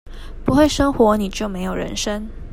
[0.43, 2.27] 不會生活，你就沒有人生